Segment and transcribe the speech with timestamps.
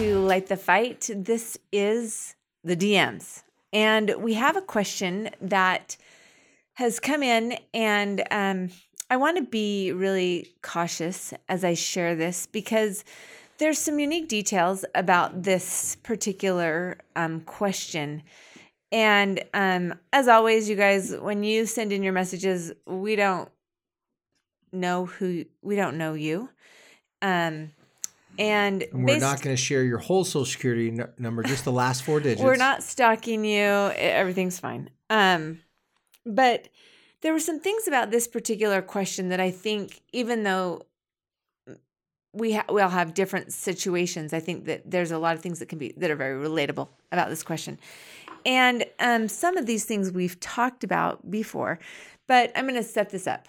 [0.00, 1.10] To Light the Fight.
[1.14, 3.42] This is the DMs.
[3.70, 5.98] And we have a question that
[6.72, 8.70] has come in, and um,
[9.10, 13.04] I want to be really cautious as I share this because
[13.58, 18.22] there's some unique details about this particular um, question.
[18.90, 23.50] And um, as always, you guys, when you send in your messages, we don't
[24.72, 26.48] know who we don't know you.
[27.20, 27.72] Um,
[28.40, 31.72] and And we're not going to share your whole social security n- number, just the
[31.72, 32.42] last four digits.
[32.42, 33.60] We're not stalking you.
[33.60, 34.90] Everything's fine.
[35.10, 35.60] Um,
[36.24, 36.68] but
[37.20, 40.82] there were some things about this particular question that I think, even though
[42.32, 45.58] we ha- we all have different situations, I think that there's a lot of things
[45.58, 47.78] that can be that are very relatable about this question.
[48.46, 51.78] And um, some of these things we've talked about before,
[52.26, 53.48] but I'm going to set this up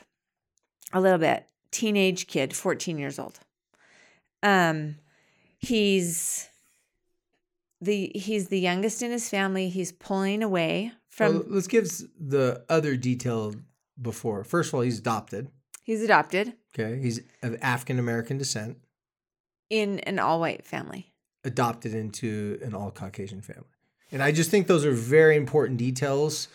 [0.92, 1.48] a little bit.
[1.72, 3.40] Teenage kid, 14 years old.
[4.44, 4.96] Um,
[5.60, 6.48] he's
[7.80, 9.70] the he's the youngest in his family.
[9.70, 11.34] He's pulling away from.
[11.34, 11.90] Well, let's give
[12.20, 13.56] the other detail
[14.02, 14.44] before.
[14.44, 15.50] First of all, he's adopted.
[15.84, 18.78] he's adopted Okay, he's of African American descent,
[19.70, 21.14] in an all-white family.
[21.44, 23.68] adopted into an all Caucasian family,
[24.12, 26.48] and I just think those are very important details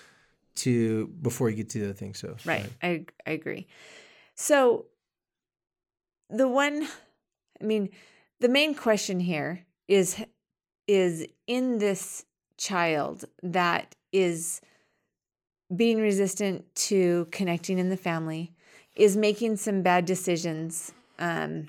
[0.56, 2.14] to before you get to the other thing.
[2.14, 2.66] So Right.
[2.82, 3.66] I I agree.
[4.34, 4.86] So
[6.30, 6.88] the one
[7.60, 7.90] I mean,
[8.40, 10.22] the main question here is
[10.86, 12.24] is in this
[12.56, 14.60] child that is
[15.74, 18.52] being resistant to connecting in the family,
[18.94, 21.66] is making some bad decisions um,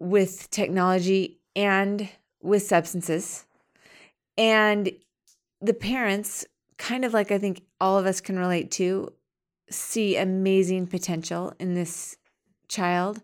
[0.00, 2.08] with technology and
[2.42, 3.44] with substances.
[4.38, 4.90] And
[5.60, 6.46] the parents,
[6.78, 9.12] kind of like I think all of us can relate to,
[9.68, 12.16] see amazing potential in this
[12.68, 13.20] child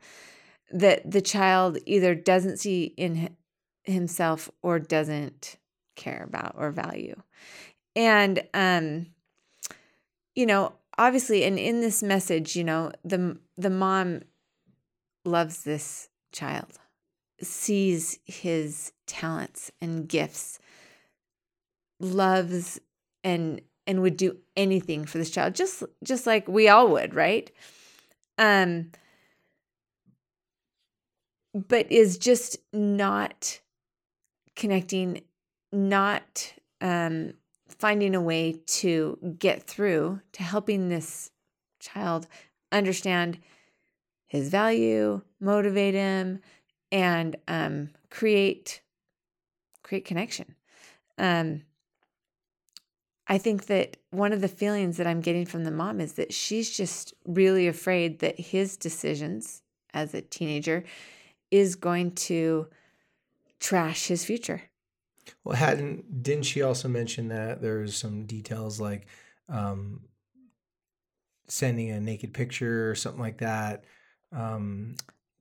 [0.73, 3.37] that the child either doesn't see in
[3.85, 5.57] himself or doesn't
[5.97, 7.21] care about or value.
[7.95, 9.07] And um
[10.35, 14.23] you know, obviously and in this message, you know, the the mom
[15.25, 16.79] loves this child,
[17.41, 20.59] sees his talents and gifts,
[22.01, 22.81] loves
[23.23, 27.51] and and would do anything for this child just just like we all would, right?
[28.39, 28.91] Um
[31.55, 33.61] but is just not
[34.57, 35.23] connecting,
[35.71, 37.35] not um,
[37.69, 41.31] finding a way to get through to helping this
[41.81, 42.27] child
[42.71, 43.39] understand
[44.27, 46.41] his value, motivate him,
[46.91, 48.81] and um, create
[49.83, 50.55] create connection.
[51.19, 51.63] Um,
[53.27, 56.33] I think that one of the feelings that I'm getting from the mom is that
[56.33, 59.63] she's just really afraid that his decisions
[59.95, 60.85] as a teenager
[61.53, 62.67] is going to
[63.61, 64.63] trash his future.
[65.45, 69.07] Well, hadn't didn't she also mention that there's some details like
[69.49, 70.01] um,
[71.49, 73.85] sending a naked picture or something like that?
[74.33, 74.95] Um,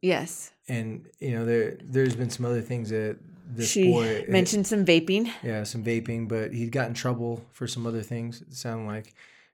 [0.04, 0.52] Yes.
[0.68, 3.18] and you know there there's been some other things that
[3.48, 5.32] this she boy mentioned some vaping.
[5.44, 9.14] yeah some vaping but he got in trouble for some other things it sounded like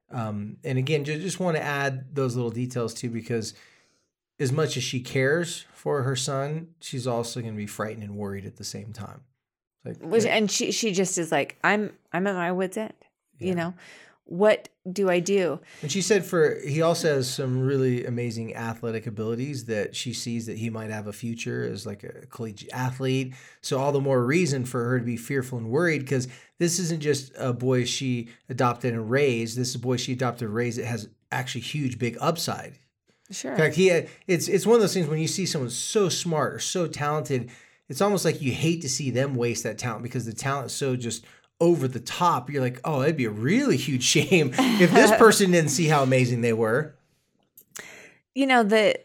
[0.09, 3.55] um, and again just, just want to add those little details too because
[4.39, 8.15] as much as she cares for her son she's also going to be frightened and
[8.15, 9.21] worried at the same time
[9.87, 12.93] like Which, and she she just is like, I'm I'm at my wits end.
[13.39, 13.47] Yeah.
[13.47, 13.73] You know,
[14.25, 15.59] what do I do?
[15.81, 20.45] And she said for he also has some really amazing athletic abilities that she sees
[20.47, 23.33] that he might have a future as like a collegiate athlete.
[23.61, 26.27] So all the more reason for her to be fearful and worried because
[26.59, 29.57] this isn't just a boy she adopted and raised.
[29.57, 32.79] This is a boy she adopted and raised that has actually huge big upside.
[33.31, 33.51] Sure.
[33.51, 36.07] In fact, he had, it's it's one of those things when you see someone so
[36.09, 37.49] smart or so talented,
[37.89, 40.73] it's almost like you hate to see them waste that talent because the talent is
[40.73, 41.25] so just
[41.59, 42.49] over the top.
[42.49, 46.03] You're like, oh, it'd be a really huge shame if this person didn't see how
[46.03, 46.95] amazing they were.
[48.35, 48.95] you know the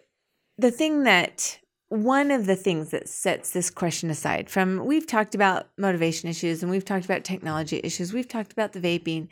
[0.58, 1.58] the thing that
[1.88, 6.62] one of the things that sets this question aside from we've talked about motivation issues
[6.62, 9.28] and we've talked about technology issues, we've talked about the vaping,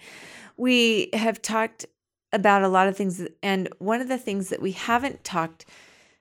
[0.57, 1.87] we have talked
[2.33, 3.27] about a lot of things.
[3.43, 5.67] And one of the things that we haven't talked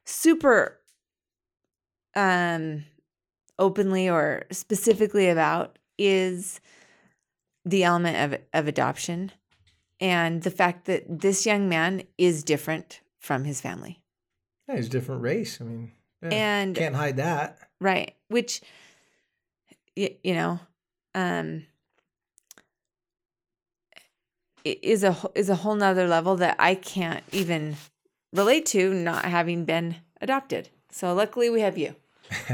[0.05, 0.79] super
[2.15, 2.85] um,
[3.57, 6.59] openly or specifically about is
[7.65, 9.31] the element of, of adoption
[9.99, 13.99] and the fact that this young man is different from his family.
[14.67, 15.59] Yeah, he's a different race.
[15.59, 15.91] I mean,
[16.21, 17.59] yeah, and can't hide that.
[17.81, 18.15] Right.
[18.29, 18.61] Which,
[19.95, 20.59] you, you know,
[21.15, 21.65] um,
[24.71, 27.77] is a is a whole nother level that I can't even
[28.33, 30.69] relate to, not having been adopted.
[30.91, 31.95] So luckily, we have you.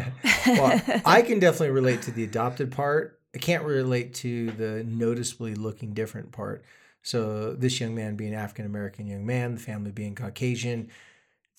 [0.48, 3.20] well, I can definitely relate to the adopted part.
[3.34, 6.64] I can't relate to the noticeably looking different part.
[7.02, 10.90] So this young man being African American young man, the family being Caucasian.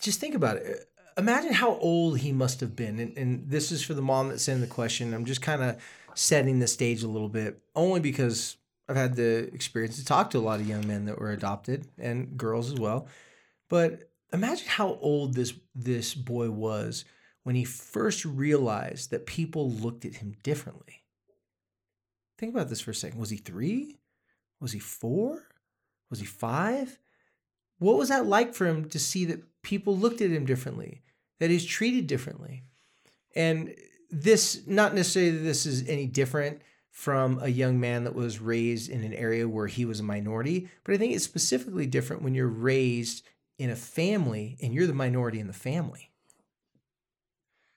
[0.01, 0.89] Just think about it.
[1.19, 2.99] Imagine how old he must have been.
[2.99, 5.15] And, and this is for the mom that sent the question.
[5.15, 5.81] I'm just kind of
[6.15, 8.57] setting the stage a little bit, only because
[8.89, 11.89] I've had the experience to talk to a lot of young men that were adopted
[11.99, 13.09] and girls as well.
[13.69, 17.05] But imagine how old this this boy was
[17.43, 21.05] when he first realized that people looked at him differently.
[22.39, 23.19] Think about this for a second.
[23.19, 23.99] Was he three?
[24.61, 25.43] Was he four?
[26.11, 26.99] Was he five?
[27.79, 31.03] What was that like for him to see that people looked at him differently,
[31.41, 32.63] that he's treated differently?
[33.35, 33.75] And
[34.11, 36.63] this, not necessarily this is any different
[36.97, 40.67] from a young man that was raised in an area where he was a minority,
[40.83, 43.23] but I think it's specifically different when you're raised
[43.59, 46.11] in a family and you're the minority in the family.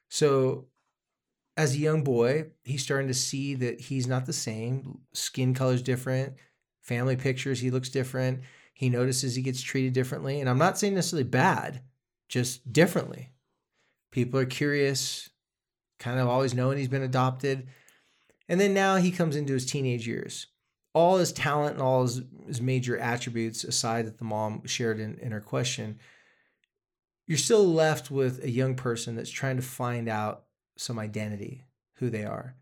[0.10, 0.68] So,
[1.58, 5.00] as a young boy, he's starting to see that he's not the same.
[5.14, 6.36] Skin color's different,
[6.82, 8.40] family pictures, he looks different.
[8.74, 10.40] He notices he gets treated differently.
[10.40, 11.82] And I'm not saying necessarily bad,
[12.30, 13.34] just differently.
[14.14, 15.30] People are curious,
[16.00, 17.68] kind of always knowing he's been adopted.
[18.50, 20.48] And then now he comes into his teenage years.
[20.94, 25.18] All his talent and all his, his major attributes aside that the mom shared in,
[25.20, 26.00] in her question,
[27.28, 30.46] you're still left with a young person that's trying to find out
[30.78, 31.64] some identity,
[31.98, 32.56] who they are.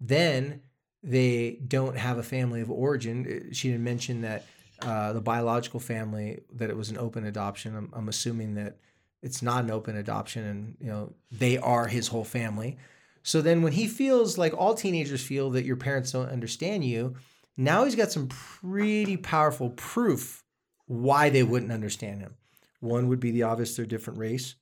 [0.00, 0.62] Then
[1.02, 3.50] they don't have a family of origin.
[3.52, 4.46] She didn't mention that
[4.80, 7.76] uh, the biological family that it was an open adoption.
[7.76, 8.78] I'm, I'm assuming that
[9.22, 12.78] it's not an open adoption, and you know they are his whole family.
[13.22, 17.14] So then, when he feels like all teenagers feel that your parents don't understand you,
[17.56, 20.44] now he's got some pretty powerful proof
[20.86, 22.34] why they wouldn't understand him.
[22.80, 24.54] One would be the obvious they're different race.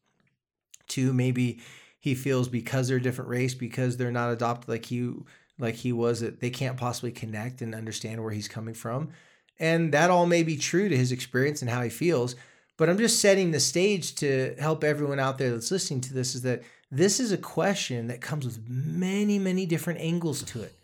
[0.88, 1.60] Two, maybe
[1.98, 5.26] he feels because they're different race, because they're not adopted like you
[5.58, 9.10] like he was, that they can't possibly connect and understand where he's coming from.
[9.58, 12.36] And that all may be true to his experience and how he feels.
[12.76, 16.34] But I'm just setting the stage to help everyone out there that's listening to this
[16.34, 20.74] is that this is a question that comes with many, many different angles to it.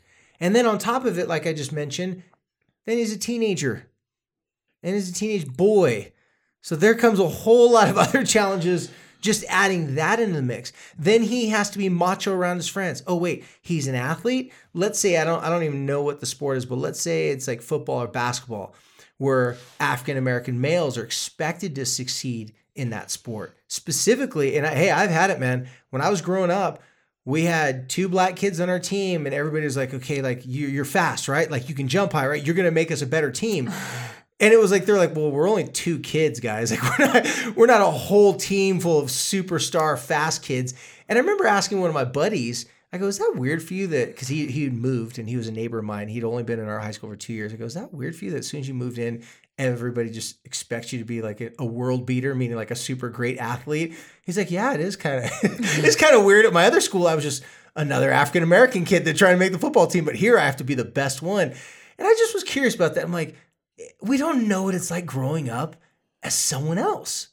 [0.40, 2.22] And then on top of it, like I just mentioned,
[2.86, 3.86] then he's a teenager
[4.82, 6.12] and he's a teenage boy
[6.62, 8.90] so there comes a whole lot of other challenges
[9.20, 10.72] just adding that into the mix.
[10.98, 13.02] Then he has to be macho around his friends.
[13.06, 14.52] Oh wait, he's an athlete.
[14.72, 17.28] Let's say I don't I don't even know what the sport is, but let's say
[17.28, 18.74] it's like football or basketball
[19.22, 23.56] where African American males are expected to succeed in that sport.
[23.68, 25.68] Specifically, and I, hey, I've had it, man.
[25.90, 26.82] When I was growing up,
[27.24, 30.66] we had two black kids on our team, and everybody was like, okay, like you,
[30.66, 31.48] you're fast, right?
[31.48, 32.44] Like you can jump high, right?
[32.44, 33.70] You're gonna make us a better team.
[34.40, 36.72] And it was like they're like, well, we're only two kids, guys.
[36.82, 40.74] Like we're not we're not a whole team full of superstar fast kids.
[41.08, 43.86] And I remember asking one of my buddies, I go, is that weird for you
[43.88, 46.08] that because he he moved and he was a neighbor of mine.
[46.08, 47.52] He'd only been in our high school for two years.
[47.52, 49.24] I go, is that weird for you that as soon as you moved in,
[49.56, 53.08] everybody just expects you to be like a, a world beater, meaning like a super
[53.08, 53.96] great athlete?
[54.24, 56.44] He's like, yeah, it is kind of it's kind of weird.
[56.44, 57.42] At my other school, I was just
[57.74, 60.56] another African American kid that tried to make the football team, but here I have
[60.56, 61.54] to be the best one.
[61.98, 63.04] And I just was curious about that.
[63.04, 63.36] I'm like,
[63.78, 65.76] eh, we don't know what it's like growing up
[66.22, 67.28] as someone else.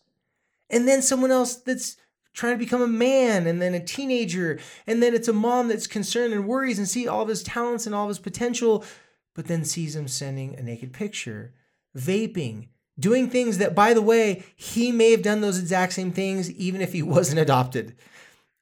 [0.70, 1.98] And then someone else that's
[2.34, 5.88] trying to become a man and then a teenager and then it's a mom that's
[5.88, 8.84] concerned and worries and see all of his talents and all of his potential
[9.36, 11.54] but then sees him sending a naked picture
[11.98, 12.68] vaping
[13.00, 16.82] doing things that by the way he may have done those exact same things even
[16.82, 17.96] if he wasn't adopted.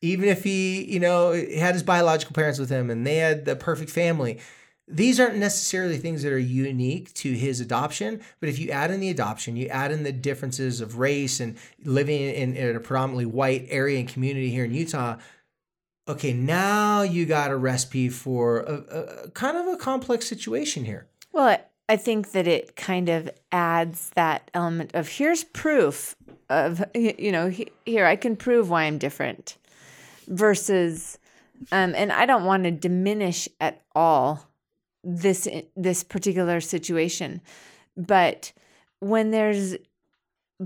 [0.02, 3.56] Even if he you know had his biological parents with him and they had the
[3.56, 4.40] perfect family
[4.88, 9.00] these aren't necessarily things that are unique to his adoption, but if you add in
[9.00, 13.26] the adoption, you add in the differences of race and living in, in a predominantly
[13.26, 15.18] white area and community here in Utah,
[16.08, 18.74] okay, now you got a recipe for a,
[19.26, 21.08] a, kind of a complex situation here.
[21.34, 21.58] Well,
[21.90, 26.16] I think that it kind of adds that element of here's proof
[26.50, 27.50] of, you know,
[27.86, 29.58] here, I can prove why I'm different.
[30.28, 31.18] versus
[31.72, 34.48] um and I don't want to diminish at all
[35.08, 37.42] this this particular situation.
[37.96, 38.52] But
[39.00, 39.76] when there's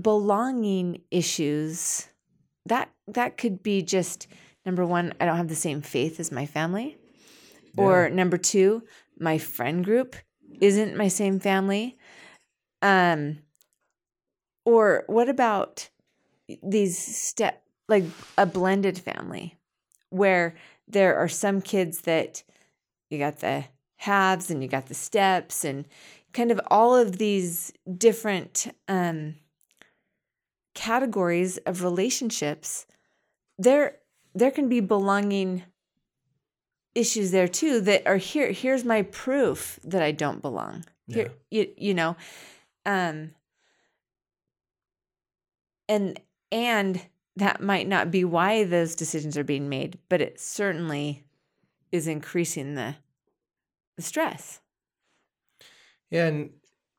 [0.00, 2.08] belonging issues
[2.66, 4.26] that that could be just
[4.66, 6.98] number 1 I don't have the same faith as my family.
[7.76, 8.82] Or number 2
[9.18, 10.16] my friend group
[10.60, 11.96] isn't my same family.
[12.80, 13.38] Um
[14.64, 15.88] or what about
[16.62, 18.04] these step like
[18.36, 19.56] a blended family
[20.10, 20.54] where
[20.88, 22.42] there are some kids that
[23.10, 23.64] you got the
[24.02, 25.86] halves and you got the steps and
[26.32, 29.36] kind of all of these different um,
[30.74, 32.84] categories of relationships
[33.58, 33.98] there
[34.34, 35.62] there can be belonging
[36.96, 40.84] issues there too that are here here's my proof that i don't belong.
[41.06, 42.16] Here you, you know
[42.84, 43.30] um
[45.88, 46.18] and
[46.50, 47.00] and
[47.36, 51.22] that might not be why those decisions are being made but it certainly
[51.92, 52.96] is increasing the
[53.96, 54.60] the stress
[56.10, 56.50] Yeah, and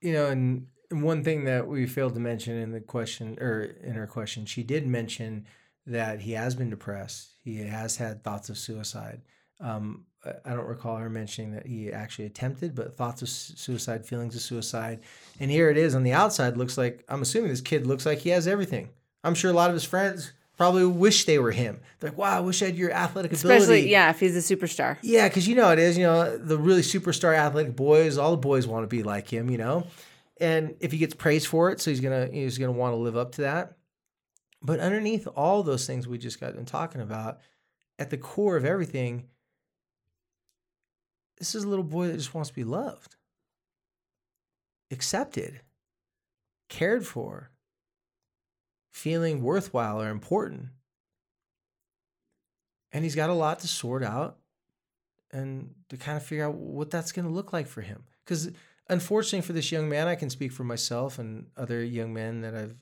[0.02, 3.94] you know, and, one thing that we failed to mention in the question or in
[3.94, 5.46] her question, she did mention
[5.86, 7.34] that he has been depressed.
[7.44, 9.22] He has had thoughts of suicide.
[9.60, 10.06] Um,
[10.46, 14.42] I don't recall her mentioning that he actually attempted, but thoughts of suicide, feelings of
[14.42, 15.02] suicide.
[15.40, 16.56] And here it is on the outside.
[16.56, 18.90] Looks like I'm assuming this kid looks like he has everything.
[19.24, 21.80] I'm sure a lot of his friends probably wish they were him.
[22.00, 23.56] They're like, wow, I wish I had your athletic ability.
[23.56, 25.98] especially yeah if he's a superstar Yeah, because you know it is.
[25.98, 28.18] You know the really superstar athletic boys.
[28.18, 29.50] All the boys want to be like him.
[29.50, 29.88] You know,
[30.40, 33.18] and if he gets praised for it, so he's gonna he's gonna want to live
[33.18, 33.78] up to that.
[34.62, 37.40] But underneath all those things we just got done talking about,
[38.00, 39.26] at the core of everything,
[41.38, 43.18] this is a little boy that just wants to be loved,
[44.90, 45.62] accepted,
[46.70, 47.52] cared for,
[48.94, 50.68] feeling worthwhile or important.
[52.92, 54.38] And he's got a lot to sort out
[55.32, 58.04] and to kind of figure out what that's going to look like for him.
[58.24, 58.52] Because
[58.88, 62.54] unfortunately for this young man, I can speak for myself and other young men that
[62.54, 62.76] I've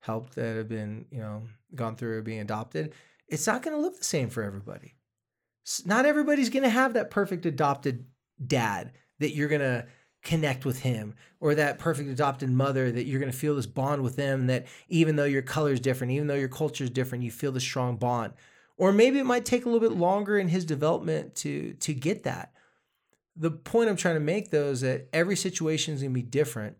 [0.00, 1.42] helped that have been, you know,
[1.74, 2.94] gone through being adopted.
[3.28, 4.94] It's not going to look the same for everybody.
[5.84, 8.06] Not everybody's going to have that perfect adopted
[8.44, 9.86] dad that you're going to
[10.22, 14.02] connect with him or that perfect adopted mother that you're going to feel this bond
[14.02, 17.24] with them that even though your color is different, even though your culture is different,
[17.24, 18.32] you feel this strong bond.
[18.76, 22.24] Or maybe it might take a little bit longer in his development to to get
[22.24, 22.52] that.
[23.36, 26.22] The point i'm trying to make though is that every situation is going to be
[26.22, 26.76] different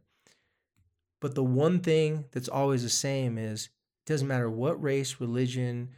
[1.23, 5.91] but the one thing that's always the same is it doesn't matter what race religion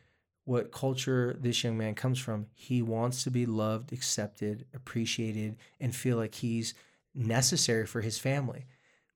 [0.44, 5.96] what culture this young man comes from he wants to be loved accepted appreciated and
[5.96, 6.74] feel like he's
[7.14, 8.66] necessary for his family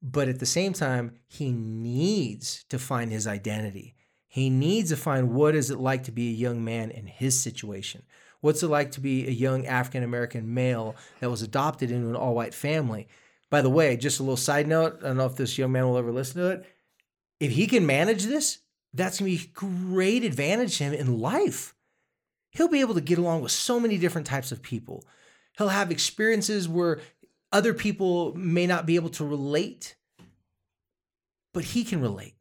[0.00, 3.96] but at the same time he needs to find his identity
[4.28, 7.40] he needs to find what is it like to be a young man in his
[7.40, 8.02] situation.
[8.40, 12.14] What's it like to be a young African American male that was adopted into an
[12.14, 13.08] all white family?
[13.50, 15.88] By the way, just a little side note, I don't know if this young man
[15.88, 16.66] will ever listen to it.
[17.40, 18.58] If he can manage this,
[18.92, 21.74] that's going to be great advantage to him in life.
[22.50, 25.04] He'll be able to get along with so many different types of people.
[25.56, 27.00] He'll have experiences where
[27.52, 29.96] other people may not be able to relate,
[31.54, 32.38] but he can relate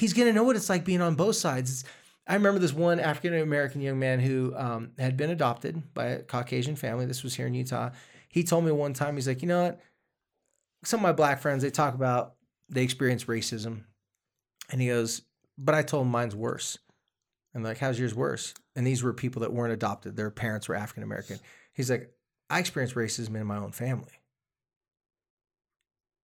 [0.00, 1.84] he's going to know what it's like being on both sides.
[2.26, 6.22] I remember this one African American young man who um, had been adopted by a
[6.22, 7.04] Caucasian family.
[7.04, 7.90] This was here in Utah.
[8.28, 9.80] He told me one time, he's like, you know what?
[10.84, 12.34] Some of my black friends, they talk about
[12.70, 13.82] they experience racism.
[14.70, 15.22] And he goes,
[15.58, 16.78] but I told him mine's worse.
[17.54, 18.54] I'm like, how's yours worse?
[18.76, 20.16] And these were people that weren't adopted.
[20.16, 21.40] Their parents were African American.
[21.74, 22.10] He's like,
[22.50, 24.12] I experienced racism in my own family.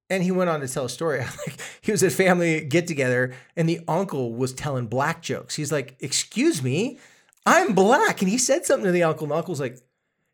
[0.08, 1.24] And he went on to tell a story.
[1.46, 5.54] Like he was at family get together, and the uncle was telling black jokes.
[5.54, 6.98] He's like, "Excuse me,
[7.44, 9.24] I'm black," and he said something to the uncle.
[9.24, 9.78] And the uncle's like,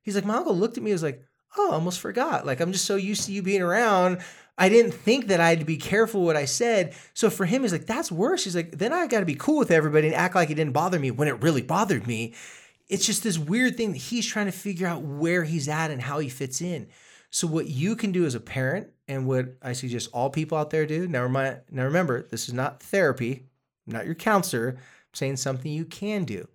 [0.03, 0.91] "He's like, my uncle looked at me.
[0.91, 1.23] and was like,
[1.57, 2.47] oh, I almost forgot.
[2.47, 4.19] Like I'm just so used to you being around.
[4.59, 6.95] I didn't think that I had to be careful what I said.
[7.15, 8.45] So for him, he's like, that's worse.
[8.45, 10.75] He's like, then I got to be cool with everybody and act like it didn't
[10.75, 12.35] bother me when it really bothered me.
[12.93, 16.03] It's just this weird thing that he's trying to figure out where he's at and
[16.03, 16.89] how he fits in.
[17.31, 20.69] So what you can do as a parent and what I suggest all people out
[20.69, 21.09] there do.
[21.09, 23.47] Now, now remember, this is not therapy,
[23.87, 24.73] I'm not your counselor.
[24.73, 26.47] I'm saying something you can do.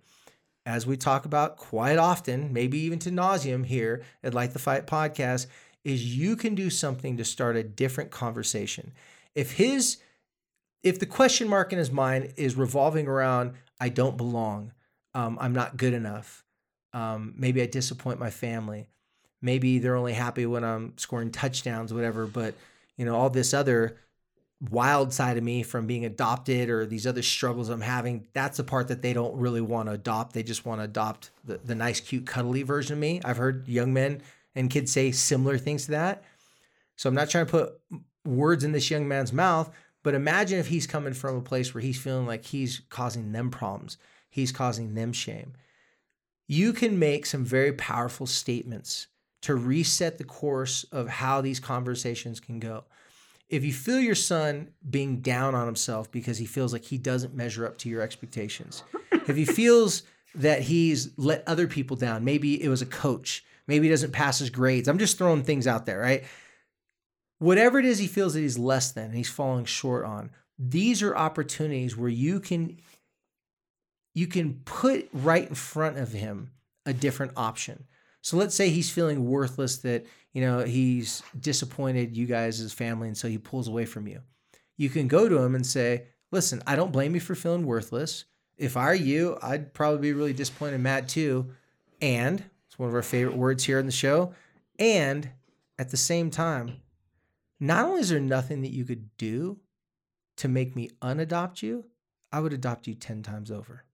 [0.64, 4.86] As we talk about quite often, maybe even to nauseum here at Light the Fight
[4.86, 5.48] podcast,
[5.82, 8.92] is you can do something to start a different conversation.
[9.34, 9.96] If his
[10.84, 14.70] if the question mark in his mind is revolving around I don't belong,
[15.18, 16.44] um, I'm not good enough,
[16.92, 18.88] um, maybe I disappoint my family,
[19.42, 22.26] maybe they're only happy when I'm scoring touchdowns, whatever.
[22.26, 22.54] But
[22.96, 23.96] you know, all this other
[24.70, 28.64] wild side of me from being adopted or these other struggles I'm having, that's the
[28.64, 30.34] part that they don't really want to adopt.
[30.34, 33.20] They just want to adopt the, the nice, cute, cuddly version of me.
[33.24, 34.22] I've heard young men
[34.54, 36.24] and kids say similar things to that.
[36.96, 37.80] So I'm not trying to put
[38.24, 39.70] words in this young man's mouth,
[40.02, 43.50] but imagine if he's coming from a place where he's feeling like he's causing them
[43.50, 43.98] problems,
[44.28, 45.54] he's causing them shame.
[46.46, 49.08] You can make some very powerful statements
[49.42, 52.84] to reset the course of how these conversations can go
[53.48, 57.34] if you feel your son being down on himself because he feels like he doesn't
[57.34, 58.82] measure up to your expectations,
[59.12, 60.02] if he feels
[60.34, 64.38] that he's let other people down, maybe it was a coach, maybe he doesn't pass
[64.38, 64.88] his grades.
[64.88, 66.24] I'm just throwing things out there, right?
[67.38, 71.02] Whatever it is he feels that he's less than and he's falling short on, these
[71.02, 72.78] are opportunities where you can
[74.18, 76.50] you can put right in front of him
[76.84, 77.84] a different option.
[78.20, 83.08] So let's say he's feeling worthless that you know, he's disappointed you guys as family,
[83.08, 84.20] and so he pulls away from you.
[84.76, 88.26] You can go to him and say, Listen, I don't blame you for feeling worthless.
[88.58, 91.50] If I were you, I'd probably be really disappointed in Matt too.
[92.02, 94.34] And it's one of our favorite words here in the show.
[94.78, 95.30] And
[95.78, 96.82] at the same time,
[97.58, 99.58] not only is there nothing that you could do
[100.36, 101.86] to make me unadopt you,
[102.30, 103.84] I would adopt you 10 times over.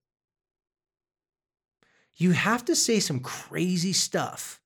[2.17, 4.61] You have to say some crazy stuff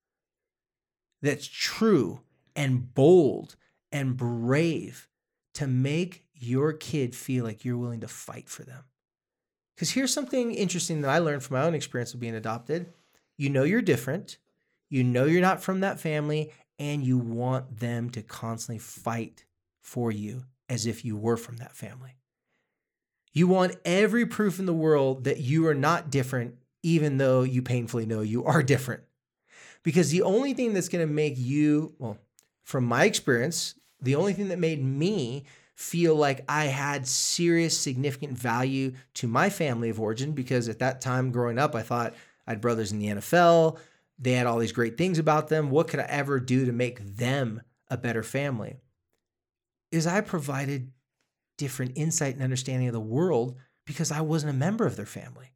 [1.23, 2.21] that's true
[2.55, 3.57] and bold
[3.91, 5.09] and brave
[5.55, 8.85] to make your kid feel like you're willing to fight for them.
[9.75, 12.93] Because here's something interesting that I learned from my own experience of being adopted.
[13.37, 14.39] You know you're different,
[14.89, 19.45] you know you're not from that family, and you want them to constantly fight
[19.81, 22.17] for you as if you were from that family.
[23.33, 27.63] You want every proof in the world that you are not different, even though you
[27.63, 29.03] painfully know you are different.
[29.83, 32.19] Because the only thing that's going to make you, well,
[32.65, 35.45] from my experience, the only thing that made me
[35.75, 41.01] feel like I had serious, significant value to my family of origin, because at that
[41.01, 42.15] time growing up, I thought
[42.47, 43.79] I had brothers in the NFL.
[44.19, 45.71] They had all these great things about them.
[45.71, 48.77] What could I ever do to make them a better family?
[49.93, 50.91] Is I provided
[51.59, 55.51] different insight and understanding of the world because I wasn't a member of their family.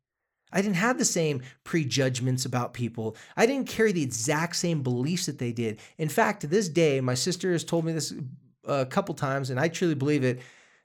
[0.53, 3.17] I didn't have the same prejudgments about people.
[3.37, 5.81] I didn't carry the exact same beliefs that they did.
[5.99, 8.13] In fact, to this day, my sister has told me this
[8.69, 10.41] uh, a couple times, and I truly believe it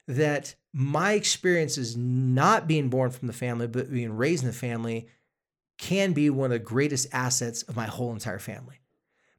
[0.08, 5.08] that my experiences not being born from the family, but being raised in the family
[5.76, 8.80] can be one of the greatest assets of my whole entire family.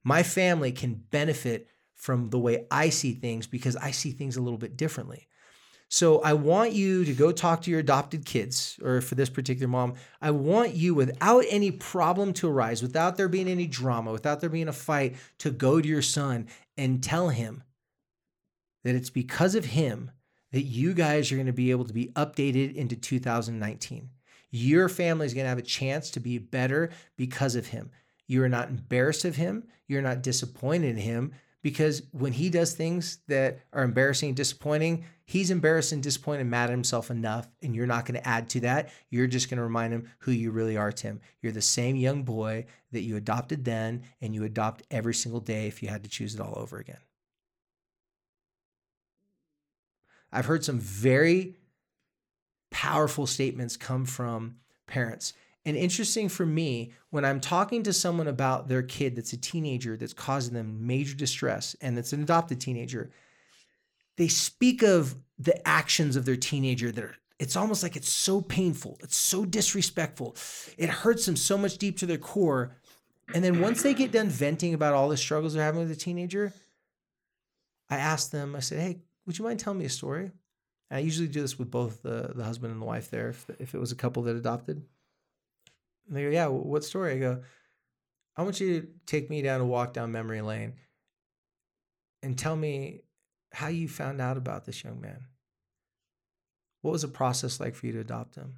[0.03, 4.41] My family can benefit from the way I see things because I see things a
[4.41, 5.27] little bit differently.
[5.91, 9.67] So I want you to go talk to your adopted kids, or for this particular
[9.67, 14.39] mom, I want you without any problem to arise, without there being any drama, without
[14.39, 16.47] there being a fight, to go to your son
[16.77, 17.63] and tell him
[18.83, 20.11] that it's because of him
[20.51, 24.09] that you guys are going to be able to be updated into 2019.
[24.51, 27.89] Your family is going to have a chance to be better because of him.
[28.27, 29.63] You are not embarrassed of him.
[29.87, 35.05] You're not disappointed in him because when he does things that are embarrassing and disappointing,
[35.25, 38.49] he's embarrassed and disappointed and mad at himself enough, and you're not going to add
[38.49, 38.89] to that.
[39.09, 41.19] You're just going to remind him who you really are, Tim.
[41.41, 45.67] You're the same young boy that you adopted then, and you adopt every single day
[45.67, 46.99] if you had to choose it all over again.
[50.31, 51.55] I've heard some very
[52.71, 55.33] powerful statements come from parents
[55.65, 59.97] and interesting for me, when I'm talking to someone about their kid that's a teenager
[59.97, 63.11] that's causing them major distress and it's an adopted teenager,
[64.17, 68.41] they speak of the actions of their teenager that are it's almost like it's so
[68.41, 70.35] painful, it's so disrespectful.
[70.77, 72.75] It hurts them so much deep to their core.
[73.33, 75.95] And then once they get done venting about all the struggles they're having with a
[75.95, 76.51] teenager,
[77.89, 80.31] I ask them, I said, Hey, would you mind telling me a story?
[80.89, 83.49] And I usually do this with both the, the husband and the wife there, if,
[83.57, 84.83] if it was a couple that adopted.
[86.09, 87.13] And they go, Yeah, what story?
[87.13, 87.43] I go,
[88.35, 90.73] I want you to take me down a walk down memory lane
[92.21, 93.01] and tell me
[93.53, 95.25] how you found out about this young man.
[96.81, 98.55] What was the process like for you to adopt him?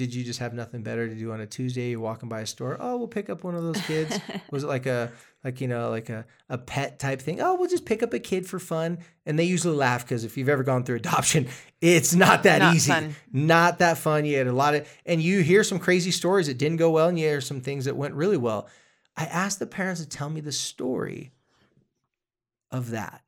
[0.00, 1.90] Did you just have nothing better to do on a Tuesday?
[1.90, 2.78] You're walking by a store.
[2.80, 4.18] Oh, we'll pick up one of those kids.
[4.50, 5.12] was it like a
[5.44, 7.42] like you know like a, a pet type thing?
[7.42, 9.00] Oh, we'll just pick up a kid for fun.
[9.26, 11.48] And they usually laugh because if you've ever gone through adoption,
[11.82, 12.90] it's not that not easy.
[12.90, 13.14] Fun.
[13.30, 14.24] Not that fun.
[14.24, 17.08] You had a lot of and you hear some crazy stories that didn't go well,
[17.08, 18.68] and you hear some things that went really well.
[19.18, 21.30] I asked the parents to tell me the story
[22.70, 23.20] of that,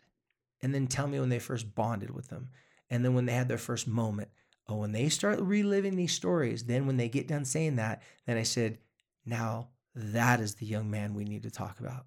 [0.63, 2.49] and then tell me when they first bonded with them,
[2.89, 4.31] and then when they had their first moment
[4.73, 8.39] but when they start reliving these stories, then when they get done saying that, then
[8.39, 8.79] I said,
[9.27, 12.07] now that is the young man we need to talk about.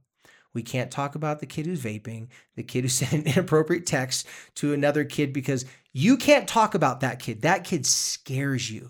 [0.51, 4.25] We can't talk about the kid who's vaping, the kid who sent an inappropriate text
[4.55, 7.43] to another kid because you can't talk about that kid.
[7.43, 8.89] That kid scares you.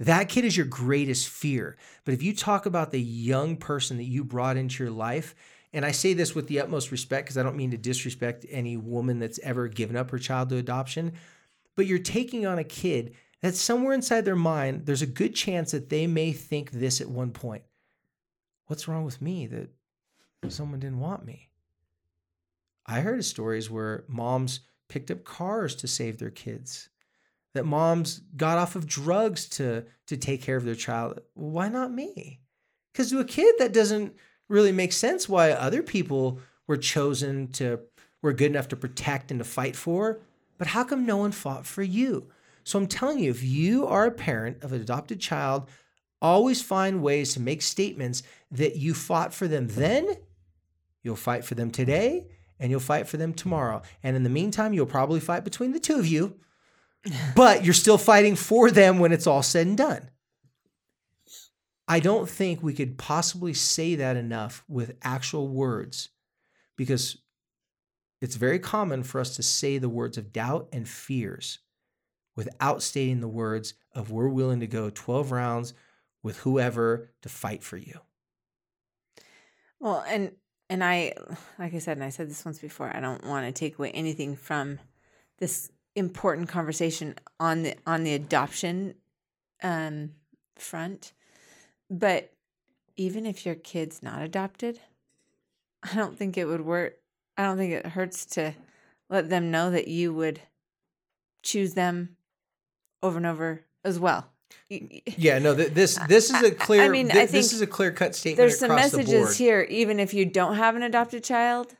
[0.00, 1.76] That kid is your greatest fear.
[2.04, 5.36] But if you talk about the young person that you brought into your life,
[5.72, 8.76] and I say this with the utmost respect because I don't mean to disrespect any
[8.76, 11.12] woman that's ever given up her child to adoption,
[11.76, 15.72] but you're taking on a kid that somewhere inside their mind, there's a good chance
[15.72, 17.62] that they may think this at one point
[18.66, 19.68] What's wrong with me that
[20.48, 21.50] someone didn't want me?
[22.86, 26.88] I heard of stories where moms picked up cars to save their kids,
[27.52, 31.20] that moms got off of drugs to, to take care of their child.
[31.34, 32.40] Why not me?
[32.92, 34.14] Because to a kid, that doesn't
[34.48, 37.80] really make sense why other people were chosen to,
[38.22, 40.20] were good enough to protect and to fight for.
[40.58, 42.30] But how come no one fought for you?
[42.62, 45.68] So I'm telling you, if you are a parent of an adopted child,
[46.22, 50.08] always find ways to make statements that you fought for them then,
[51.02, 52.26] you'll fight for them today,
[52.58, 53.82] and you'll fight for them tomorrow.
[54.02, 56.36] And in the meantime, you'll probably fight between the two of you,
[57.36, 60.10] but you're still fighting for them when it's all said and done.
[61.86, 66.08] I don't think we could possibly say that enough with actual words
[66.76, 67.18] because
[68.20, 71.58] it's very common for us to say the words of doubt and fears
[72.36, 75.74] without stating the words of we're willing to go 12 rounds
[76.22, 78.00] with whoever to fight for you.
[79.78, 80.32] Well, and
[80.70, 81.12] and I
[81.58, 83.90] like I said, and I said this once before, I don't want to take away
[83.90, 84.78] anything from
[85.38, 88.94] this important conversation on the on the adoption
[89.62, 90.12] um
[90.56, 91.12] front.
[91.90, 92.32] But
[92.96, 94.80] even if your kid's not adopted,
[95.82, 96.94] I don't think it would work.
[97.36, 98.54] I don't think it hurts to
[99.10, 100.40] let them know that you would
[101.42, 102.16] choose them
[103.02, 104.30] over and over as well.
[104.70, 106.82] Yeah, no, this this is a clear.
[106.82, 108.38] I mean, th- I think this is a clear cut statement.
[108.38, 111.74] There's some messages here, even if you don't have an adopted child.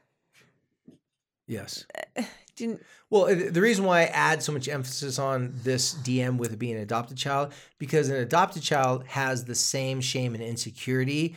[1.47, 1.87] Yes.
[2.17, 2.23] Uh,
[3.11, 6.77] well, the reason why I add so much emphasis on this DM with it being
[6.77, 11.37] an adopted child because an adopted child has the same shame and insecurity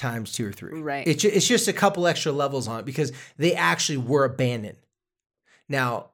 [0.00, 0.80] times two or three.
[0.80, 1.06] Right.
[1.06, 4.78] It's it's just a couple extra levels on it because they actually were abandoned.
[5.68, 6.10] Now,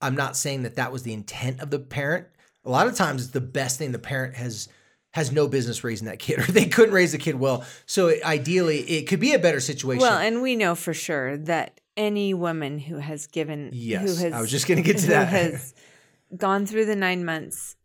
[0.00, 2.26] I'm not saying that that was the intent of the parent.
[2.64, 4.68] A lot of times, it's the best thing the parent has
[5.14, 7.64] has no business raising that kid, or they couldn't raise the kid well.
[7.86, 10.00] So it, ideally, it could be a better situation.
[10.00, 14.32] Well, and we know for sure that any woman who has given, yes, who has,
[14.32, 15.74] I was just going to get to that, has
[16.36, 17.76] gone through the nine months,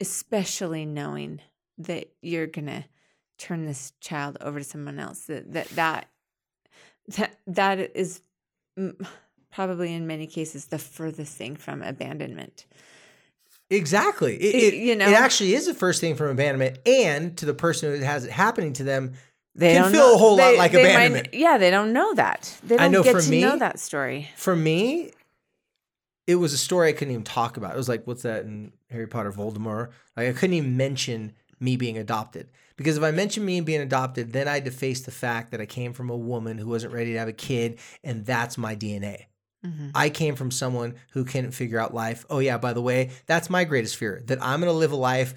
[0.00, 1.40] especially knowing
[1.78, 2.84] that you're gonna
[3.42, 6.08] turn this child over to someone else, that that that
[7.08, 8.22] that, that is
[9.50, 12.66] probably in many cases the furthest thing from abandonment.
[13.68, 14.36] Exactly.
[14.36, 17.54] It, it, you know, it actually is the first thing from abandonment, and to the
[17.54, 19.14] person who has it happening to them,
[19.54, 20.14] they can feel know.
[20.14, 21.28] a whole they, lot like abandonment.
[21.32, 22.58] Might, yeah, they don't know that.
[22.62, 24.30] They don't I know get for to me, know that story.
[24.36, 25.12] For me,
[26.26, 27.72] it was a story I couldn't even talk about.
[27.72, 29.90] It was like, what's that in Harry Potter, Voldemort?
[30.16, 32.48] Like I couldn't even mention me being adopted
[32.82, 35.60] because if I mention me being adopted, then I had to face the fact that
[35.60, 38.74] I came from a woman who wasn't ready to have a kid, and that's my
[38.74, 39.26] DNA.
[39.64, 39.90] Mm-hmm.
[39.94, 42.26] I came from someone who couldn't figure out life.
[42.28, 44.96] Oh, yeah, by the way, that's my greatest fear that I'm going to live a
[44.96, 45.34] life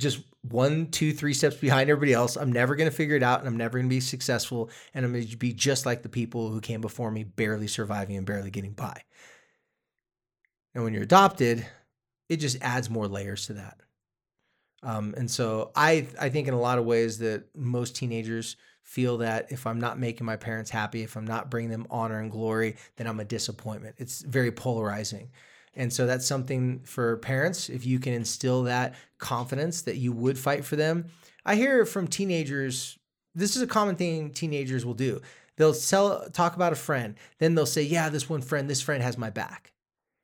[0.00, 2.36] just one, two, three steps behind everybody else.
[2.36, 4.70] I'm never going to figure it out and I'm never going to be successful.
[4.94, 8.16] And I'm going to be just like the people who came before me, barely surviving
[8.16, 9.02] and barely getting by.
[10.74, 11.66] And when you're adopted,
[12.28, 13.80] it just adds more layers to that.
[14.82, 19.18] Um, and so I, I think in a lot of ways that most teenagers feel
[19.18, 22.30] that if I'm not making my parents happy, if I'm not bringing them honor and
[22.30, 23.96] glory, then I'm a disappointment.
[23.98, 25.30] It's very polarizing.
[25.74, 30.38] And so that's something for parents, if you can instill that confidence that you would
[30.38, 31.06] fight for them.
[31.46, 32.98] I hear from teenagers,
[33.34, 35.20] this is a common thing teenagers will do.
[35.56, 39.02] They'll sell, talk about a friend, then they'll say, Yeah, this one friend, this friend
[39.02, 39.72] has my back.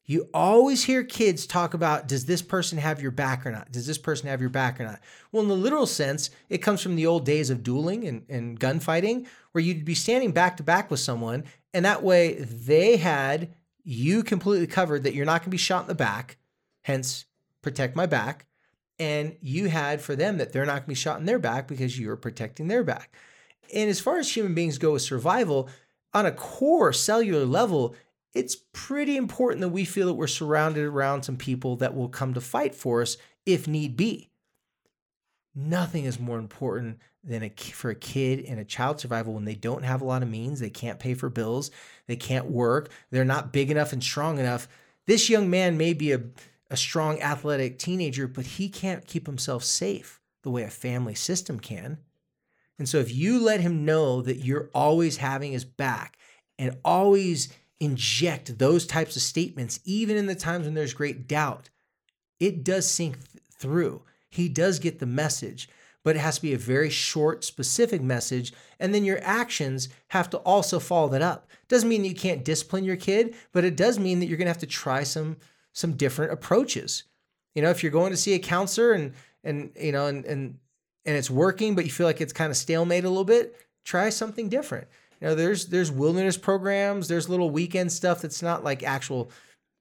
[0.08, 3.72] You always hear kids talk about does this person have your back or not?
[3.72, 5.00] Does this person have your back or not?
[5.32, 8.58] Well, in the literal sense, it comes from the old days of dueling and, and
[8.58, 13.52] gunfighting, where you'd be standing back to back with someone, and that way they had
[13.82, 16.36] you completely covered that you're not going to be shot in the back,
[16.82, 17.24] hence
[17.60, 18.46] protect my back.
[18.98, 21.68] And you had for them that they're not going to be shot in their back
[21.68, 23.14] because you're protecting their back.
[23.74, 25.68] And as far as human beings go with survival,
[26.14, 27.94] on a core cellular level,
[28.36, 32.34] it's pretty important that we feel that we're surrounded around some people that will come
[32.34, 34.28] to fight for us if need be.
[35.54, 39.54] Nothing is more important than a, for a kid and a child survival when they
[39.54, 41.70] don't have a lot of means, they can't pay for bills,
[42.08, 44.68] they can't work, they're not big enough and strong enough.
[45.06, 46.20] This young man may be a,
[46.70, 51.58] a strong athletic teenager, but he can't keep himself safe the way a family system
[51.58, 51.96] can.
[52.78, 56.18] And so if you let him know that you're always having his back
[56.58, 57.48] and always
[57.80, 61.70] inject those types of statements, even in the times when there's great doubt,
[62.40, 64.02] it does sink th- through.
[64.30, 65.68] He does get the message,
[66.04, 68.52] but it has to be a very short, specific message.
[68.78, 71.48] And then your actions have to also follow that up.
[71.68, 74.52] Doesn't mean you can't discipline your kid, but it does mean that you're going to
[74.52, 75.36] have to try some
[75.72, 77.04] some different approaches.
[77.54, 79.12] You know, if you're going to see a counselor and
[79.44, 80.58] and you know and and
[81.04, 84.08] and it's working, but you feel like it's kind of stalemate a little bit, try
[84.08, 84.88] something different.
[85.20, 89.30] You know, there's there's wilderness programs, there's little weekend stuff that's not like actual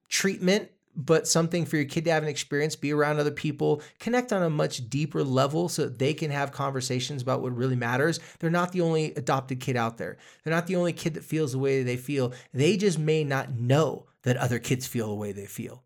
[0.08, 4.32] treatment, but something for your kid to have an experience, be around other people, connect
[4.32, 8.18] on a much deeper level so that they can have conversations about what really matters.
[8.38, 10.16] They're not the only adopted kid out there.
[10.42, 12.32] They're not the only kid that feels the way they feel.
[12.54, 15.82] They just may not know that other kids feel the way they feel.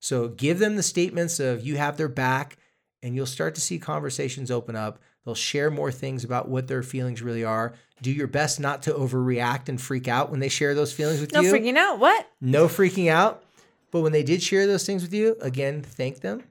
[0.00, 2.58] So give them the statements of you have their back,
[3.02, 4.98] and you'll start to see conversations open up.
[5.24, 7.74] They'll share more things about what their feelings really are.
[8.00, 11.32] Do your best not to overreact and freak out when they share those feelings with
[11.32, 11.52] No you.
[11.52, 11.98] No freaking out.
[12.00, 12.28] What?
[12.40, 13.44] No freaking out.
[13.92, 16.42] But when they did share those things with you, again, thank them,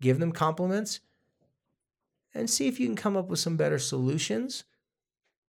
[0.00, 1.00] give them compliments,
[2.34, 4.64] and see if you can come up with some better solutions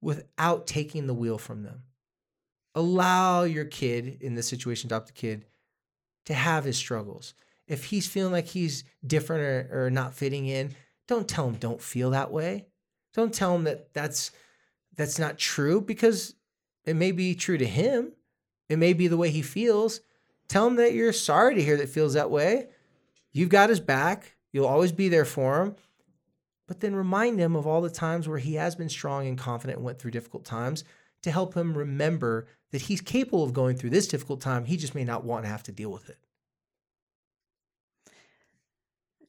[0.01, 1.83] without taking the wheel from them.
[2.75, 5.45] Allow your kid, in this situation, adopt the kid,
[6.25, 7.33] to have his struggles.
[7.67, 10.75] If he's feeling like he's different or, or not fitting in,
[11.07, 12.65] don't tell him don't feel that way.
[13.13, 14.31] Don't tell him that that's
[14.95, 16.35] that's not true because
[16.85, 18.13] it may be true to him.
[18.69, 20.01] It may be the way he feels.
[20.47, 22.67] Tell him that you're sorry to hear that feels that way.
[23.31, 24.35] You've got his back.
[24.51, 25.75] You'll always be there for him.
[26.67, 29.77] But then remind him of all the times where he has been strong and confident
[29.77, 30.83] and went through difficult times
[31.21, 34.65] to help him remember that he's capable of going through this difficult time.
[34.65, 36.17] He just may not want to have to deal with it.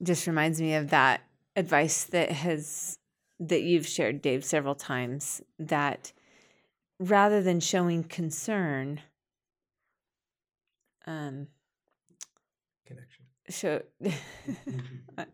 [0.03, 1.23] Just reminds me of that
[1.59, 2.99] advice that has
[3.41, 5.43] that you've shared, Dave, several times.
[5.59, 6.13] That
[6.99, 9.01] rather than showing concern,
[11.07, 11.49] um,
[12.87, 13.25] Connection.
[13.49, 13.83] show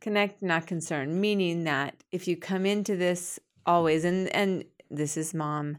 [0.00, 1.20] connect not concern.
[1.20, 5.78] Meaning that if you come into this always and and this is mom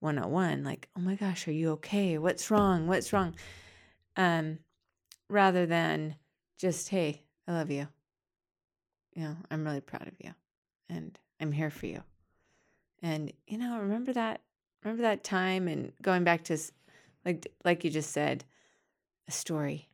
[0.00, 2.18] 101 like oh my gosh are you okay?
[2.18, 2.86] What's wrong?
[2.86, 3.34] What's wrong?
[4.16, 4.58] Um
[5.28, 6.16] rather than
[6.58, 7.86] just hey i love you
[9.14, 10.32] you know i'm really proud of you
[10.88, 12.02] and i'm here for you
[13.02, 14.40] and you know remember that
[14.84, 16.56] remember that time and going back to
[17.24, 18.44] like like you just said
[19.28, 19.90] a story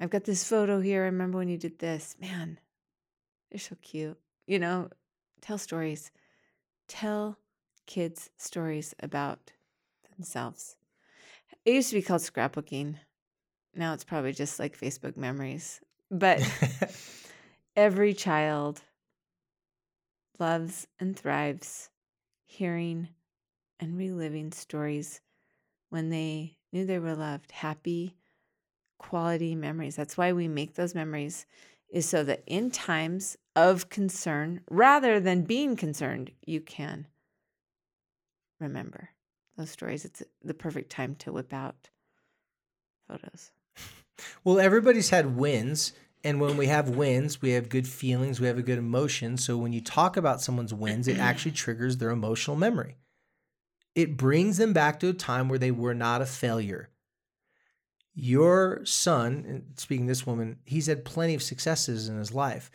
[0.00, 1.02] I've got this photo here.
[1.02, 2.14] I remember when you did this.
[2.20, 2.58] Man,
[3.50, 4.18] they're so cute.
[4.46, 4.90] You know,
[5.40, 6.12] tell stories.
[6.86, 7.38] Tell
[7.86, 9.52] kids stories about
[10.16, 10.76] themselves.
[11.64, 12.96] It used to be called scrapbooking.
[13.74, 15.80] Now it's probably just like Facebook memories.
[16.10, 16.40] But
[17.78, 18.82] every child
[20.40, 21.90] loves and thrives
[22.44, 23.08] hearing
[23.78, 25.20] and reliving stories
[25.88, 28.16] when they knew they were loved, happy,
[28.98, 29.94] quality memories.
[29.94, 31.46] That's why we make those memories
[31.88, 37.06] is so that in times of concern, rather than being concerned, you can
[38.58, 39.10] remember
[39.56, 40.04] those stories.
[40.04, 41.90] It's the perfect time to whip out
[43.06, 43.52] photos.
[44.42, 45.92] Well, everybody's had wins.
[46.24, 49.36] And when we have wins, we have good feelings, we have a good emotion.
[49.36, 52.96] So when you talk about someone's wins, it actually triggers their emotional memory.
[53.94, 56.90] It brings them back to a time where they were not a failure.
[58.14, 62.70] Your son, speaking this woman, he's had plenty of successes in his life.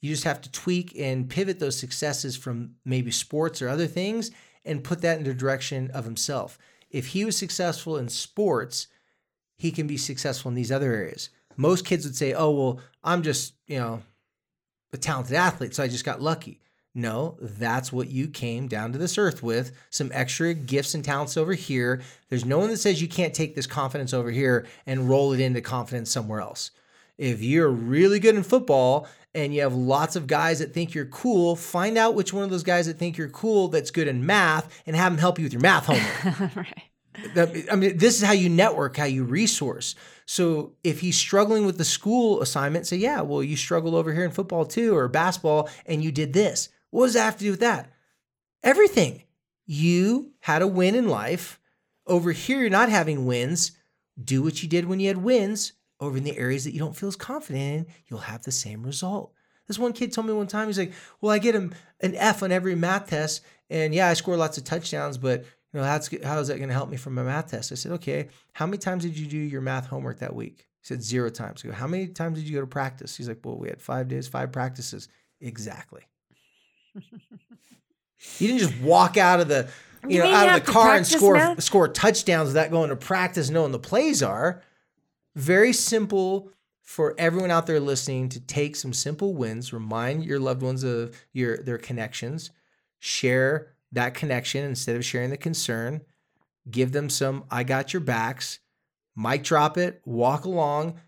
[0.00, 4.30] You just have to tweak and pivot those successes from maybe sports or other things
[4.64, 6.58] and put that in the direction of himself.
[6.90, 8.86] If he was successful in sports,
[9.56, 11.30] he can be successful in these other areas.
[11.56, 14.02] Most kids would say, "Oh, well, I'm just, you know,
[14.92, 16.60] a talented athlete, so I just got lucky."
[16.96, 21.36] No, that's what you came down to this earth with some extra gifts and talents
[21.36, 22.00] over here.
[22.28, 25.40] There's no one that says you can't take this confidence over here and roll it
[25.40, 26.70] into confidence somewhere else.
[27.18, 31.06] If you're really good in football and you have lots of guys that think you're
[31.06, 34.24] cool, find out which one of those guys that think you're cool that's good in
[34.24, 36.56] math and have them help you with your math homework.
[36.56, 36.82] right.
[37.36, 39.94] I mean, this is how you network, how you resource.
[40.26, 44.24] So if he's struggling with the school assignment, say, yeah, well, you struggled over here
[44.24, 46.70] in football too, or basketball, and you did this.
[46.90, 47.90] What does that have to do with that?
[48.62, 49.22] Everything.
[49.66, 51.60] You had a win in life.
[52.06, 53.72] Over here, you're not having wins.
[54.22, 55.72] Do what you did when you had wins.
[56.00, 58.82] Over in the areas that you don't feel as confident in, you'll have the same
[58.82, 59.32] result.
[59.66, 62.52] This one kid told me one time, he's like, Well, I get an F on
[62.52, 63.42] every math test.
[63.70, 66.68] And yeah, I score lots of touchdowns, but you know, how's, how is that going
[66.68, 67.72] to help me for my math test?
[67.72, 70.68] I said, Okay, how many times did you do your math homework that week?
[70.80, 71.62] He said, Zero times.
[71.64, 73.16] I go, How many times did you go to practice?
[73.16, 75.08] He's like, Well, we had five days, five practices.
[75.40, 76.02] Exactly.
[78.38, 79.68] You didn't just walk out of the
[80.04, 81.62] you, You know out of the car and score math?
[81.62, 84.62] score touchdowns without going to practice knowing the plays are.
[85.34, 90.62] Very simple for everyone out there listening to take some simple wins, remind your loved
[90.62, 92.50] ones of your their connections,
[92.98, 96.02] share that connection instead of sharing the concern,
[96.70, 98.60] give them some I got your backs,
[99.16, 101.00] mic drop it, walk along,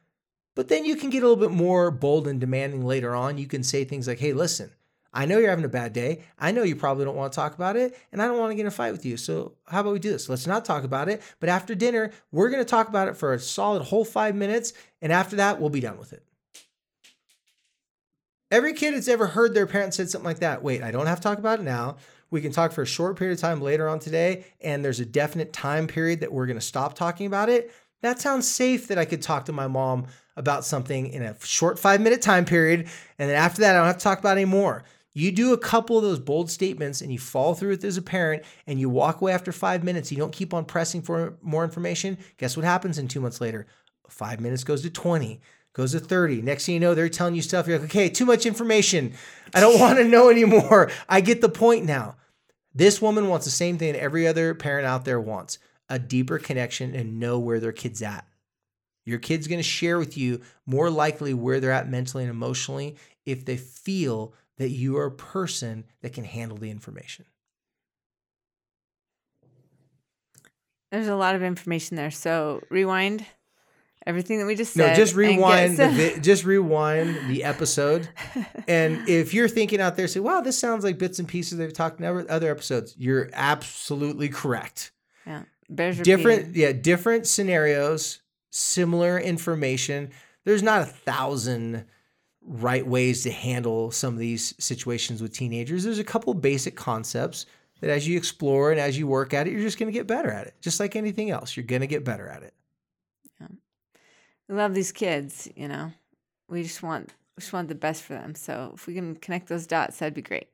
[0.55, 3.39] but then you can get a little bit more bold and demanding later on.
[3.39, 4.73] You can say things like, "Hey, listen,
[5.17, 6.21] I know you're having a bad day.
[6.39, 8.55] I know you probably don't want to talk about it, and I don't want to
[8.55, 9.17] get in a fight with you.
[9.17, 10.29] So, how about we do this?
[10.29, 11.23] Let's not talk about it.
[11.41, 14.75] But after dinner, we're going to talk about it for a solid whole five minutes.
[15.01, 16.23] And after that, we'll be done with it.
[18.51, 21.19] Every kid that's ever heard their parents said something like that wait, I don't have
[21.19, 21.97] to talk about it now.
[22.31, 25.07] We can talk for a short period of time later on today, and there's a
[25.07, 27.73] definite time period that we're going to stop talking about it.
[28.03, 31.79] That sounds safe that I could talk to my mom about something in a short
[31.79, 32.89] five minute time period.
[33.19, 34.85] And then after that, I don't have to talk about anymore.
[35.15, 37.97] You do a couple of those bold statements and you follow through with it as
[37.97, 40.13] a parent and you walk away after five minutes.
[40.13, 42.19] You don't keep on pressing for more information.
[42.37, 43.67] Guess what happens in two months later?
[44.11, 45.41] Five minutes goes to 20,
[45.77, 46.41] goes to 30.
[46.41, 47.67] Next thing you know, they're telling you stuff.
[47.67, 49.13] You're like, okay, too much information.
[49.55, 50.91] I don't want to know anymore.
[51.07, 52.17] I get the point now.
[52.75, 55.59] This woman wants the same thing every other parent out there wants
[55.91, 58.27] a deeper connection and know where their kid's at.
[59.05, 62.97] Your kid's going to share with you more likely where they're at mentally and emotionally
[63.27, 67.27] if they feel that you are a person that can handle the information.
[70.91, 72.11] There's a lot of information there.
[72.11, 73.27] So rewind
[74.07, 74.91] everything that we just said.
[74.91, 78.09] No, just rewind the some- vi- just rewind the episode.
[78.69, 81.73] And if you're thinking out there, say, "Wow, this sounds like bits and pieces they've
[81.73, 84.93] talked in other other episodes," you're absolutely correct.
[85.27, 86.61] yeah, bears different repeating.
[86.63, 90.11] yeah different scenarios similar information
[90.45, 91.85] there's not a thousand
[92.43, 97.45] right ways to handle some of these situations with teenagers there's a couple basic concepts
[97.81, 100.07] that as you explore and as you work at it you're just going to get
[100.07, 102.55] better at it just like anything else you're going to get better at it
[104.49, 105.49] We love these kids.
[105.57, 105.93] You know,
[106.49, 108.35] we just want we just want the best for them.
[108.35, 110.49] So if we can connect those dots, that'd be great.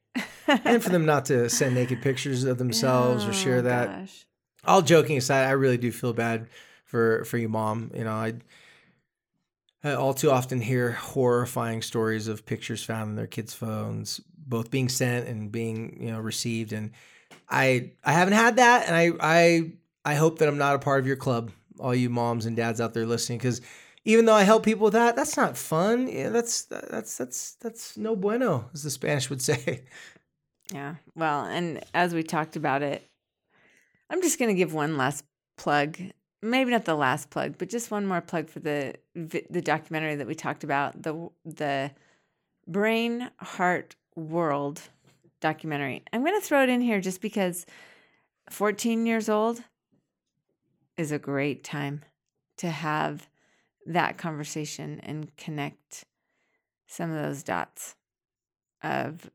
[0.46, 4.26] and for them not to send naked pictures of themselves or share Oh, that gosh.
[4.64, 6.48] all joking aside, I really do feel bad
[6.84, 7.90] for for you, mom.
[7.94, 8.34] You know, I,
[9.84, 14.70] I all too often hear horrifying stories of pictures found in their kids' phones, both
[14.70, 16.72] being sent and being you know received.
[16.72, 16.92] And
[17.48, 19.72] I I haven't had that, and I I
[20.04, 22.80] I hope that I'm not a part of your club, all you moms and dads
[22.80, 23.60] out there listening, because
[24.04, 26.08] even though I help people with that, that's not fun.
[26.08, 29.84] Yeah, that's that's that's that's no bueno, as the Spanish would say.
[30.72, 30.96] Yeah.
[31.14, 33.06] Well, and as we talked about it,
[34.10, 35.24] I'm just going to give one last
[35.56, 35.98] plug.
[36.40, 40.26] Maybe not the last plug, but just one more plug for the the documentary that
[40.26, 41.92] we talked about, the the
[42.66, 44.80] Brain Heart World
[45.40, 46.02] documentary.
[46.12, 47.66] I'm going to throw it in here just because
[48.50, 49.62] 14 years old
[50.96, 52.02] is a great time
[52.58, 53.28] to have
[53.86, 56.04] that conversation and connect
[56.86, 57.96] some of those dots
[58.82, 59.30] of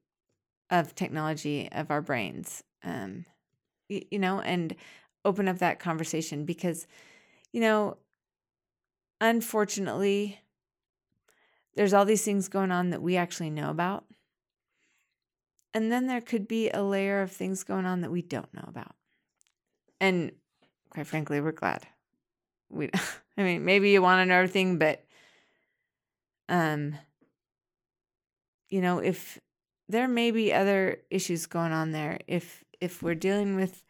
[0.69, 3.25] of technology of our brains um
[3.89, 4.75] y- you know and
[5.25, 6.87] open up that conversation because
[7.51, 7.97] you know
[9.19, 10.39] unfortunately
[11.77, 14.03] there's all these things going on that we actually know about.
[15.75, 18.65] And then there could be a layer of things going on that we don't know
[18.67, 18.95] about.
[20.01, 20.31] And
[20.89, 21.87] quite frankly we're glad
[22.69, 22.89] we
[23.37, 25.03] i mean maybe you want to know everything but
[26.49, 26.95] um
[28.69, 29.39] you know if
[29.89, 33.83] there may be other issues going on there if if we're dealing with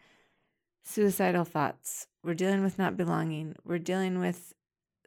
[0.84, 4.54] suicidal thoughts we're dealing with not belonging we're dealing with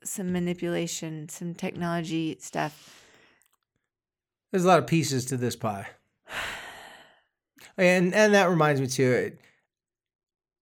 [0.02, 3.04] some manipulation some technology stuff
[4.50, 5.87] There's a lot of pieces to this pie.
[7.76, 9.33] And and that reminds me too.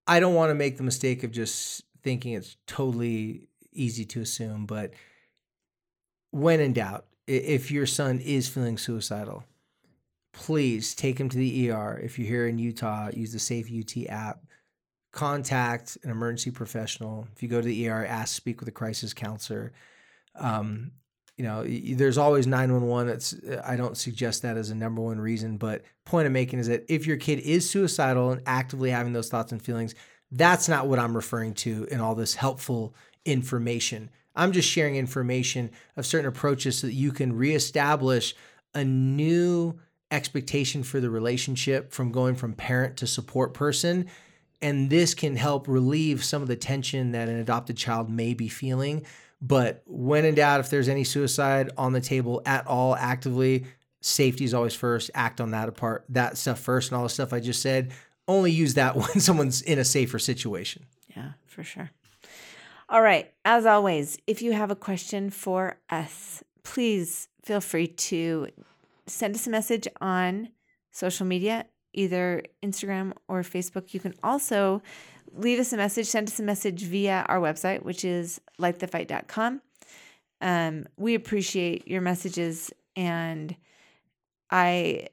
[0.07, 4.65] I don't want to make the mistake of just thinking it's totally easy to assume,
[4.65, 4.95] but
[6.31, 9.45] when in doubt, if your son is feeling suicidal,
[10.33, 12.01] please take him to the ER.
[12.03, 14.41] If you're here in Utah, use the Safe UT app.
[15.13, 17.29] Contact an emergency professional.
[17.37, 19.75] If you go to the ER, ask speak with a crisis counselor.
[20.35, 20.93] Um,
[21.37, 23.07] you know, there's always 911.
[23.07, 23.35] That's
[23.67, 26.87] I don't suggest that as a number one reason, but point I'm making is that
[26.89, 29.95] if your kid is suicidal and actively having those thoughts and feelings,
[30.31, 34.11] that's not what I'm referring to in all this helpful information.
[34.35, 38.35] I'm just sharing information of certain approaches so that you can reestablish
[38.75, 39.79] a new
[40.11, 44.07] expectation for the relationship from going from parent to support person.
[44.61, 48.49] And this can help relieve some of the tension that an adopted child may be
[48.49, 49.05] feeling.
[49.41, 53.67] But when in doubt, if there's any suicide on the table at all actively,
[54.01, 55.11] safety is always first.
[55.15, 57.93] Act on that apart, that stuff first, and all the stuff I just said.
[58.29, 60.87] Only use that when someone's in a safer situation.
[61.17, 61.91] Yeah, for sure.
[62.89, 63.33] All right.
[63.45, 68.49] As always, if you have a question for us, please feel free to
[69.07, 70.51] send us a message on
[70.91, 73.93] social media, either Instagram or Facebook.
[73.93, 74.83] You can also
[75.33, 79.61] leave us a message, send us a message via our website, which is lightthefight.com.
[80.41, 83.55] Um, we appreciate your messages and
[84.51, 85.09] I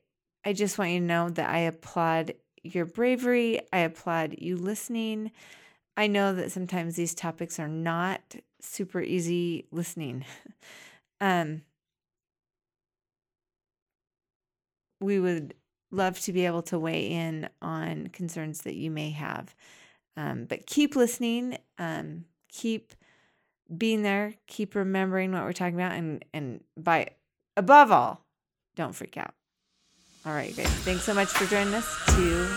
[0.46, 2.34] I just want you to know that I applaud
[2.74, 3.62] your bravery.
[3.72, 5.32] I applaud you listening.
[5.98, 10.26] I know that sometimes these topics are not super easy listening.
[11.22, 11.62] um
[15.00, 15.54] we would
[15.92, 19.56] love to be able to weigh in on concerns that you may have.
[20.18, 22.94] Um, but keep listening, um, keep
[23.76, 27.10] being there, keep remembering what we're talking about, and and by
[27.58, 28.26] above all,
[28.76, 29.34] don't freak out.
[30.26, 30.66] All right, guys.
[30.66, 32.48] Thanks so much for joining us to